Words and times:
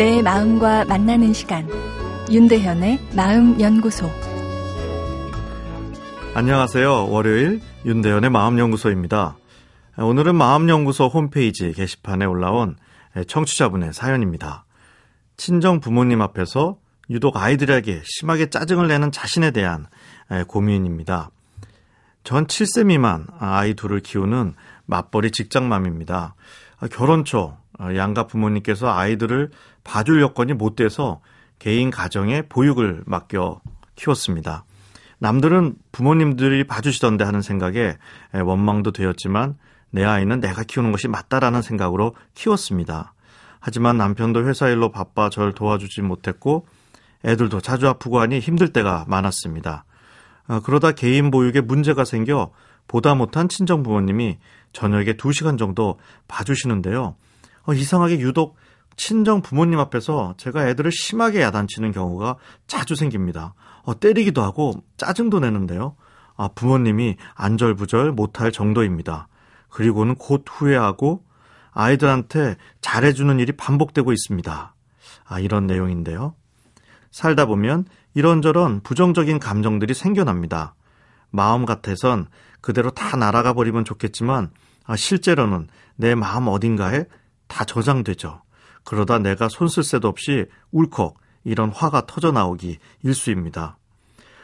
내 0.00 0.22
마음과 0.22 0.86
만나는 0.86 1.34
시간 1.34 1.68
윤대현의 2.30 3.10
마음연구소 3.14 4.10
안녕하세요. 6.32 7.10
월요일 7.10 7.60
윤대현의 7.84 8.30
마음연구소입니다. 8.30 9.36
오늘은 9.98 10.36
마음연구소 10.36 11.08
홈페이지 11.08 11.70
게시판에 11.72 12.24
올라온 12.24 12.76
청취자분의 13.26 13.92
사연입니다. 13.92 14.64
친정 15.36 15.80
부모님 15.80 16.22
앞에서 16.22 16.78
유독 17.10 17.36
아이들에게 17.36 18.00
심하게 18.02 18.48
짜증을 18.48 18.88
내는 18.88 19.12
자신에 19.12 19.50
대한 19.50 19.84
고민입니다. 20.46 21.30
전 22.24 22.46
7세 22.46 22.86
미만 22.86 23.26
아이 23.38 23.74
둘을 23.74 24.00
키우는 24.00 24.54
맞벌이 24.86 25.30
직장맘입니다. 25.30 26.36
결혼 26.90 27.26
초 27.26 27.58
양가 27.80 28.26
부모님께서 28.26 28.92
아이들을 28.92 29.50
봐줄 29.84 30.20
여건이 30.20 30.54
못 30.54 30.76
돼서 30.76 31.20
개인 31.58 31.90
가정에 31.90 32.42
보육을 32.42 33.02
맡겨 33.06 33.60
키웠습니다. 33.96 34.64
남들은 35.18 35.74
부모님들이 35.92 36.64
봐주시던데 36.64 37.24
하는 37.24 37.42
생각에 37.42 37.96
원망도 38.32 38.92
되었지만 38.92 39.56
내 39.90 40.04
아이는 40.04 40.40
내가 40.40 40.62
키우는 40.62 40.92
것이 40.92 41.08
맞다라는 41.08 41.62
생각으로 41.62 42.14
키웠습니다. 42.34 43.12
하지만 43.60 43.98
남편도 43.98 44.46
회사 44.46 44.68
일로 44.68 44.90
바빠 44.90 45.28
절 45.28 45.52
도와주지 45.52 46.00
못했고 46.00 46.66
애들도 47.24 47.60
자주 47.60 47.86
아프고 47.88 48.20
하니 48.20 48.40
힘들 48.40 48.72
때가 48.72 49.04
많았습니다. 49.08 49.84
어, 50.48 50.60
그러다 50.60 50.92
개인 50.92 51.30
보육에 51.30 51.60
문제가 51.60 52.04
생겨 52.04 52.50
보다 52.88 53.14
못한 53.14 53.48
친정 53.48 53.82
부모님이 53.82 54.38
저녁에 54.72 55.12
2시간 55.12 55.58
정도 55.58 55.98
봐주시는데요. 56.26 57.16
어, 57.64 57.72
이상하게 57.72 58.20
유독 58.20 58.56
친정 58.96 59.40
부모님 59.40 59.78
앞에서 59.78 60.34
제가 60.36 60.68
애들을 60.68 60.90
심하게 60.92 61.40
야단치는 61.40 61.92
경우가 61.92 62.36
자주 62.66 62.94
생깁니다. 62.96 63.54
어, 63.82 63.98
때리기도 63.98 64.42
하고 64.42 64.74
짜증도 64.96 65.40
내는데요. 65.40 65.96
아, 66.36 66.48
부모님이 66.48 67.16
안절부절 67.34 68.12
못할 68.12 68.52
정도입니다. 68.52 69.28
그리고는 69.68 70.16
곧 70.16 70.44
후회하고 70.48 71.24
아이들한테 71.72 72.56
잘해주는 72.80 73.38
일이 73.38 73.52
반복되고 73.52 74.12
있습니다. 74.12 74.74
아, 75.26 75.38
이런 75.38 75.66
내용인데요. 75.66 76.34
살다 77.10 77.46
보면 77.46 77.84
이런저런 78.14 78.80
부정적인 78.80 79.38
감정들이 79.38 79.94
생겨납니다. 79.94 80.74
마음 81.30 81.64
같아선 81.64 82.26
그대로 82.60 82.90
다 82.90 83.16
날아가 83.16 83.52
버리면 83.52 83.84
좋겠지만 83.84 84.50
아, 84.84 84.96
실제로는 84.96 85.68
내 85.96 86.14
마음 86.14 86.48
어딘가에 86.48 87.04
다 87.50 87.64
저장되죠. 87.64 88.40
그러다 88.84 89.18
내가 89.18 89.48
손쓸 89.48 89.82
새도 89.82 90.08
없이 90.08 90.46
울컥 90.70 91.16
이런 91.44 91.70
화가 91.70 92.06
터져 92.06 92.32
나오기 92.32 92.78
일수입니다. 93.02 93.76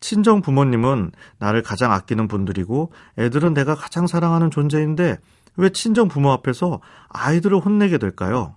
친정 0.00 0.42
부모님은 0.42 1.12
나를 1.38 1.62
가장 1.62 1.92
아끼는 1.92 2.28
분들이고 2.28 2.92
애들은 3.18 3.54
내가 3.54 3.74
가장 3.74 4.06
사랑하는 4.06 4.50
존재인데 4.50 5.18
왜 5.56 5.70
친정 5.70 6.08
부모 6.08 6.30
앞에서 6.32 6.80
아이들을 7.08 7.58
혼내게 7.58 7.98
될까요? 7.98 8.56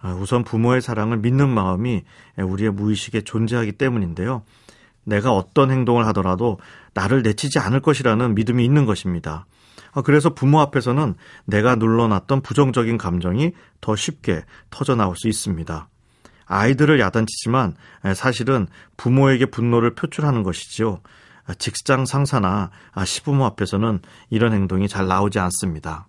아, 0.00 0.12
우선 0.12 0.44
부모의 0.44 0.80
사랑을 0.80 1.18
믿는 1.18 1.48
마음이 1.48 2.02
우리의 2.38 2.70
무의식에 2.70 3.22
존재하기 3.22 3.72
때문인데요. 3.72 4.42
내가 5.04 5.32
어떤 5.32 5.70
행동을 5.70 6.06
하더라도 6.08 6.58
나를 6.92 7.22
내치지 7.22 7.58
않을 7.58 7.80
것이라는 7.80 8.34
믿음이 8.34 8.64
있는 8.64 8.84
것입니다. 8.84 9.46
아, 9.92 10.02
그래서 10.02 10.34
부모 10.34 10.60
앞에서는 10.60 11.14
내가 11.44 11.74
눌러놨던 11.76 12.42
부정적인 12.42 12.98
감정이 12.98 13.52
더 13.80 13.96
쉽게 13.96 14.44
터져나올 14.70 15.16
수 15.16 15.28
있습니다. 15.28 15.88
아이들을 16.46 16.98
야단치지만 16.98 17.74
사실은 18.14 18.66
부모에게 18.96 19.46
분노를 19.46 19.94
표출하는 19.94 20.42
것이지요. 20.42 21.00
아, 21.46 21.54
직장 21.54 22.06
상사나 22.06 22.70
시부모 23.04 23.44
앞에서는 23.46 24.00
이런 24.30 24.52
행동이 24.52 24.88
잘 24.88 25.06
나오지 25.06 25.38
않습니다. 25.38 26.08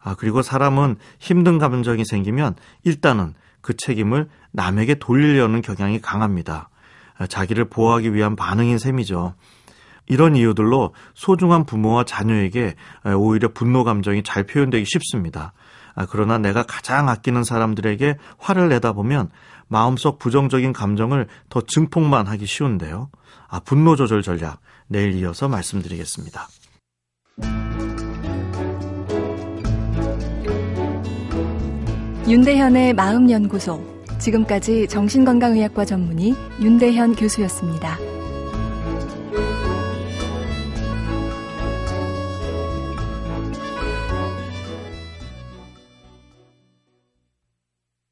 아, 0.00 0.14
그리고 0.14 0.42
사람은 0.42 0.96
힘든 1.18 1.58
감정이 1.58 2.04
생기면 2.04 2.56
일단은 2.82 3.34
그 3.62 3.74
책임을 3.74 4.28
남에게 4.52 4.96
돌리려는 4.96 5.62
경향이 5.62 6.00
강합니다. 6.00 6.68
아, 7.16 7.26
자기를 7.26 7.66
보호하기 7.66 8.12
위한 8.12 8.36
반응인 8.36 8.78
셈이죠. 8.78 9.34
이런 10.06 10.36
이유들로 10.36 10.94
소중한 11.14 11.64
부모와 11.64 12.04
자녀에게 12.04 12.74
오히려 13.16 13.48
분노 13.52 13.84
감정이 13.84 14.22
잘 14.22 14.44
표현되기 14.44 14.84
쉽습니다. 14.84 15.52
아, 15.94 16.06
그러나 16.08 16.38
내가 16.38 16.64
가장 16.64 17.08
아끼는 17.08 17.44
사람들에게 17.44 18.16
화를 18.38 18.68
내다 18.68 18.92
보면 18.92 19.30
마음속 19.68 20.18
부정적인 20.18 20.72
감정을 20.72 21.28
더 21.48 21.60
증폭만 21.60 22.26
하기 22.26 22.46
쉬운데요. 22.46 23.10
아, 23.48 23.60
분노 23.60 23.96
조절 23.96 24.22
전략 24.22 24.60
내일 24.88 25.14
이어서 25.14 25.48
말씀드리겠습니다. 25.48 26.48
윤대현의 32.28 32.94
마음연구소. 32.94 33.94
지금까지 34.18 34.88
정신건강의학과 34.88 35.84
전문의 35.84 36.34
윤대현 36.60 37.16
교수였습니다. 37.16 37.98